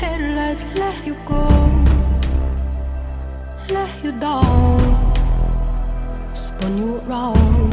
headlights 0.00 0.64
let 0.78 1.06
you 1.06 1.14
go, 1.26 1.44
let 3.68 3.92
you 4.02 4.12
down, 4.12 4.80
spun 6.34 6.78
you 6.78 6.96
around. 7.00 7.72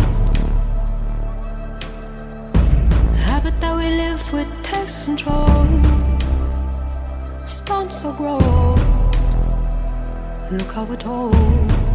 Habit 3.27 3.55
that 3.62 3.73
we 3.77 3.88
live 4.04 4.34
with 4.34 4.49
takes 4.62 5.05
control, 5.05 5.68
stunts 7.45 8.02
so 8.02 8.12
grow. 8.12 8.76
Look 10.52 10.71
how 10.73 10.84
we're 10.84 10.98
told. 10.98 11.87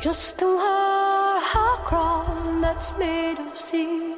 Just 0.00 0.38
to 0.38 0.46
wear 0.46 1.38
a 1.38 1.76
crown 1.84 2.60
that's 2.60 2.92
made 2.98 3.36
of 3.40 3.60
sea. 3.60 4.14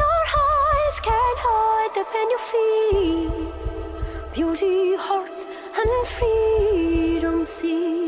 Your 0.00 0.20
eyes 0.42 0.98
can't 0.98 1.38
hide 1.46 1.92
the 1.94 2.04
pain 2.12 2.28
you 2.34 2.40
feel. 2.50 3.30
Beauty, 4.34 4.96
heart, 4.96 5.38
and 5.76 6.08
freedom 6.08 7.46
see. 7.46 8.07